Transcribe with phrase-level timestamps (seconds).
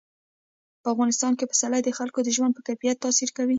[0.81, 3.49] په افغانستان کې پسرلی د خلکو د ژوند په کیفیت تاثیر کوي.